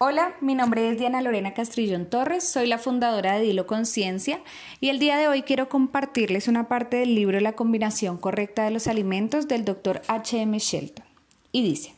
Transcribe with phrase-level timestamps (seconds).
[0.00, 4.40] Hola, mi nombre es Diana Lorena Castrillón Torres, soy la fundadora de Dilo Conciencia
[4.80, 8.70] y el día de hoy quiero compartirles una parte del libro La combinación correcta de
[8.70, 10.00] los alimentos del Dr.
[10.06, 10.56] H.M.
[10.60, 11.04] Shelton.
[11.50, 11.96] Y dice,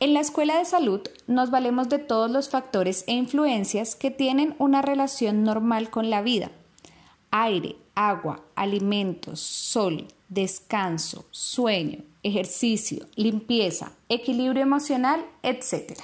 [0.00, 4.54] en la escuela de salud nos valemos de todos los factores e influencias que tienen
[4.58, 6.50] una relación normal con la vida.
[7.30, 16.00] Aire, agua, alimentos, sol, descanso, sueño, ejercicio, limpieza, equilibrio emocional, etc.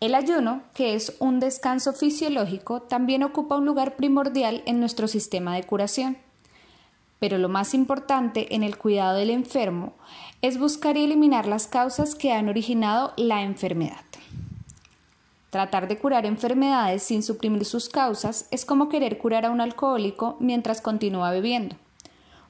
[0.00, 5.54] El ayuno, que es un descanso fisiológico, también ocupa un lugar primordial en nuestro sistema
[5.54, 6.16] de curación.
[7.18, 9.92] Pero lo más importante en el cuidado del enfermo
[10.40, 14.00] es buscar y eliminar las causas que han originado la enfermedad.
[15.50, 20.38] Tratar de curar enfermedades sin suprimir sus causas es como querer curar a un alcohólico
[20.40, 21.76] mientras continúa bebiendo.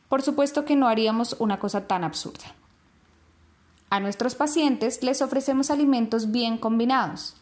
[0.09, 2.55] Por supuesto que no haríamos una cosa tan absurda.
[3.89, 7.40] A nuestros pacientes les ofrecemos alimentos bien combinados,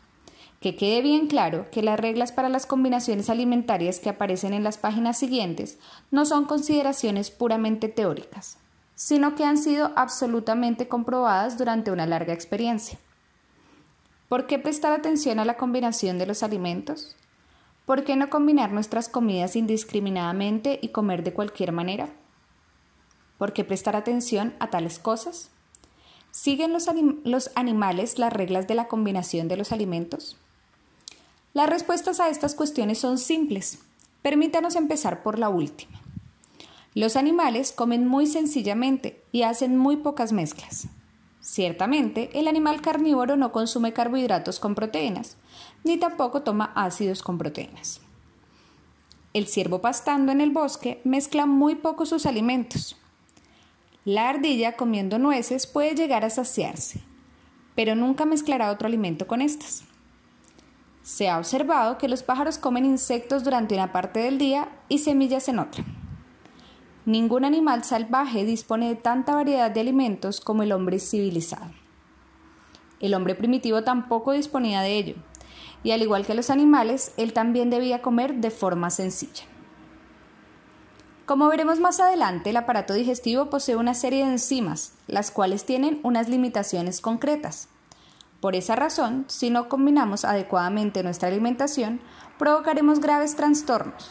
[0.60, 4.76] que quede bien claro que las reglas para las combinaciones alimentarias que aparecen en las
[4.76, 5.78] páginas siguientes
[6.10, 8.58] no son consideraciones puramente teóricas,
[8.96, 12.98] sino que han sido absolutamente comprobadas durante una larga experiencia.
[14.28, 17.16] ¿Por qué prestar atención a la combinación de los alimentos?
[17.86, 22.10] ¿Por qué no combinar nuestras comidas indiscriminadamente y comer de cualquier manera?
[23.38, 25.50] ¿Por qué prestar atención a tales cosas?
[26.32, 30.36] ¿Siguen los, animales las reglas de la combinación de los alimentos?
[31.58, 33.80] Las respuestas a estas cuestiones son simples.
[34.22, 36.00] Permítanos empezar por la última.
[36.94, 40.86] Los animales comen muy sencillamente y hacen muy pocas mezclas.
[41.40, 45.36] Ciertamente, el animal carnívoro no consume carbohidratos con proteínas,
[45.82, 48.02] ni tampoco toma ácidos con proteínas.
[49.34, 52.96] El ciervo pastando en el bosque mezcla muy poco sus alimentos.
[54.04, 57.00] La ardilla comiendo nueces puede llegar a saciarse,
[57.74, 59.82] pero nunca mezclará otro alimento con estas.
[61.08, 65.48] Se ha observado que los pájaros comen insectos durante una parte del día y semillas
[65.48, 65.82] en otra.
[67.06, 71.70] Ningún animal salvaje dispone de tanta variedad de alimentos como el hombre civilizado.
[73.00, 75.14] El hombre primitivo tampoco disponía de ello,
[75.82, 79.44] y al igual que los animales, él también debía comer de forma sencilla.
[81.24, 86.00] Como veremos más adelante, el aparato digestivo posee una serie de enzimas, las cuales tienen
[86.02, 87.70] unas limitaciones concretas.
[88.40, 92.00] Por esa razón, si no combinamos adecuadamente nuestra alimentación,
[92.38, 94.10] provocaremos graves trastornos.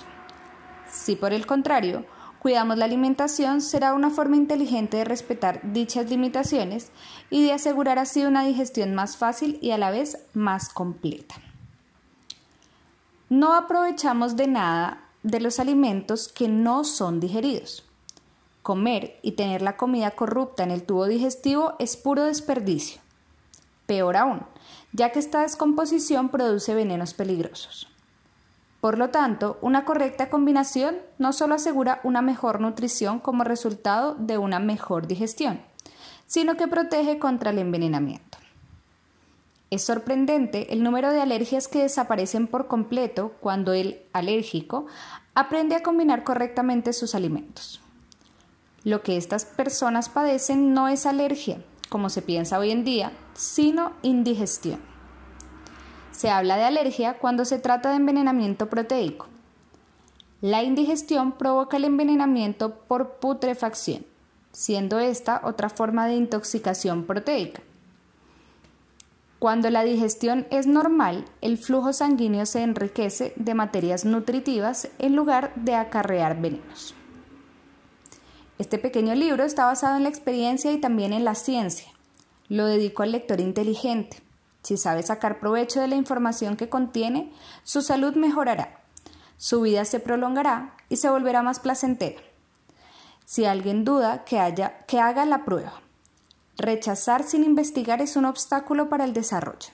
[0.90, 2.06] Si por el contrario,
[2.40, 6.92] cuidamos la alimentación, será una forma inteligente de respetar dichas limitaciones
[7.30, 11.36] y de asegurar así una digestión más fácil y a la vez más completa.
[13.30, 17.86] No aprovechamos de nada de los alimentos que no son digeridos.
[18.62, 23.02] Comer y tener la comida corrupta en el tubo digestivo es puro desperdicio.
[23.88, 24.44] Peor aún,
[24.94, 27.88] ya que esta descomposición produce venenos peligrosos.
[28.80, 34.38] Por lo tanto, una correcta combinación no solo asegura una mejor nutrición como resultado de
[34.38, 35.62] una mejor digestión,
[36.28, 38.38] sino que protege contra el envenenamiento.
[39.70, 44.86] Es sorprendente el número de alergias que desaparecen por completo cuando el alérgico
[45.34, 47.82] aprende a combinar correctamente sus alimentos.
[48.84, 53.94] Lo que estas personas padecen no es alergia, como se piensa hoy en día, sino
[54.02, 54.80] indigestión.
[56.12, 59.28] Se habla de alergia cuando se trata de envenenamiento proteico.
[60.42, 64.06] La indigestión provoca el envenenamiento por putrefacción,
[64.52, 67.62] siendo esta otra forma de intoxicación proteica.
[69.40, 75.54] Cuando la digestión es normal, el flujo sanguíneo se enriquece de materias nutritivas en lugar
[75.56, 76.96] de acarrear venenos.
[78.60, 81.92] Este pequeño libro está basado en la experiencia y también en la ciencia.
[82.50, 84.22] Lo dedico al lector inteligente.
[84.64, 87.32] Si sabe sacar provecho de la información que contiene,
[87.64, 88.80] su salud mejorará,
[89.38, 92.20] su vida se prolongará y se volverá más placentera.
[93.26, 95.82] Si alguien duda, que, haya, que haga la prueba.
[96.58, 99.70] Rechazar sin investigar es un obstáculo para el desarrollo.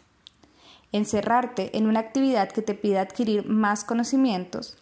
[0.92, 4.78] Encerrarte en una actividad que te pida adquirir más conocimientos,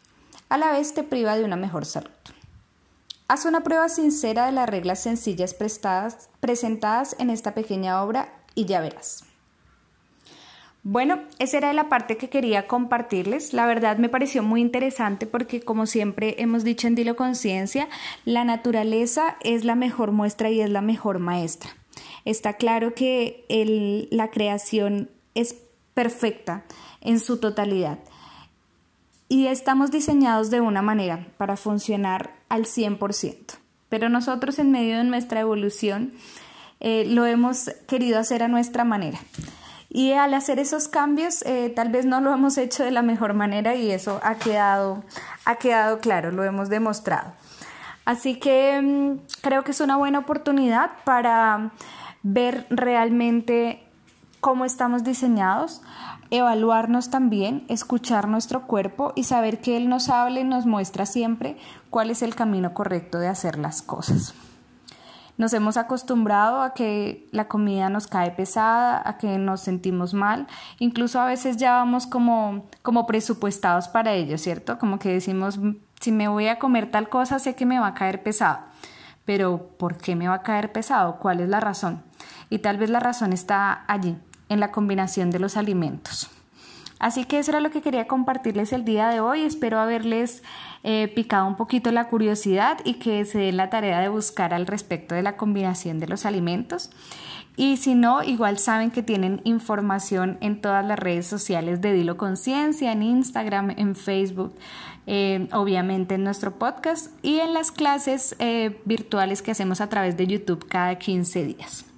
[0.49, 2.09] a la vez te priva de una mejor salud.
[3.31, 5.55] Haz una prueba sincera de las reglas sencillas
[6.41, 9.23] presentadas en esta pequeña obra y ya verás.
[10.83, 13.53] Bueno, esa era la parte que quería compartirles.
[13.53, 17.87] La verdad me pareció muy interesante porque como siempre hemos dicho en Dilo Conciencia,
[18.25, 21.69] la naturaleza es la mejor muestra y es la mejor maestra.
[22.25, 23.45] Está claro que
[24.11, 25.55] la creación es
[25.93, 26.65] perfecta
[26.99, 27.99] en su totalidad
[29.31, 33.53] y estamos diseñados de una manera para funcionar al 100%.
[33.87, 36.11] Pero nosotros en medio de nuestra evolución
[36.81, 39.19] eh, lo hemos querido hacer a nuestra manera.
[39.87, 43.33] Y al hacer esos cambios, eh, tal vez no lo hemos hecho de la mejor
[43.33, 45.01] manera y eso ha quedado,
[45.45, 47.31] ha quedado claro, lo hemos demostrado.
[48.03, 51.71] Así que mm, creo que es una buena oportunidad para
[52.21, 53.81] ver realmente
[54.41, 55.81] cómo estamos diseñados,
[56.31, 61.57] evaluarnos también, escuchar nuestro cuerpo y saber que Él nos habla y nos muestra siempre
[61.89, 64.33] cuál es el camino correcto de hacer las cosas.
[65.37, 70.47] Nos hemos acostumbrado a que la comida nos cae pesada, a que nos sentimos mal,
[70.79, 74.77] incluso a veces ya vamos como, como presupuestados para ello, ¿cierto?
[74.77, 75.59] Como que decimos,
[75.99, 78.59] si me voy a comer tal cosa, sé que me va a caer pesado.
[79.23, 81.17] Pero ¿por qué me va a caer pesado?
[81.17, 82.03] ¿Cuál es la razón?
[82.49, 84.17] Y tal vez la razón está allí,
[84.51, 86.29] en la combinación de los alimentos.
[86.99, 89.41] Así que eso era lo que quería compartirles el día de hoy.
[89.41, 90.43] Espero haberles
[90.83, 94.67] eh, picado un poquito la curiosidad y que se den la tarea de buscar al
[94.67, 96.91] respecto de la combinación de los alimentos.
[97.57, 102.17] Y si no, igual saben que tienen información en todas las redes sociales de Dilo
[102.17, 104.53] Conciencia, en Instagram, en Facebook,
[105.07, 110.17] eh, obviamente en nuestro podcast y en las clases eh, virtuales que hacemos a través
[110.17, 111.90] de YouTube cada 15 días.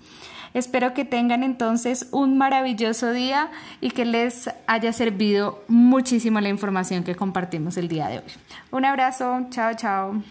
[0.54, 3.50] Espero que tengan entonces un maravilloso día
[3.82, 8.26] y que les haya servido muchísimo la información que compartimos el día de hoy.
[8.72, 10.22] Un abrazo, chao, chao.